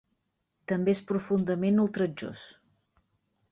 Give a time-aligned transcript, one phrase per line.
[0.71, 2.43] També és profundament ultratjós.